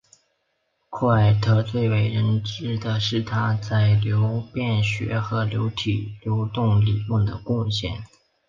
[0.89, 8.03] 库埃特最为人所知的是他在流变学和流体流动理论的贡献。